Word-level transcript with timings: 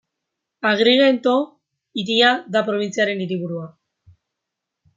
Agrigento 0.69 1.33
hiria 2.03 2.31
da 2.55 2.63
probintziaren 2.71 3.21
hiriburua. 3.27 3.69